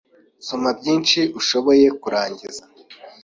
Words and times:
Soma 0.45 0.69
byinshi 0.79 1.19
ushoboye 1.39 1.87
kurangiza 2.01 2.63